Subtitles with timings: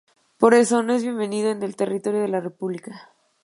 [0.39, 3.13] Por eso, no es bienvenido en el territorio de la República".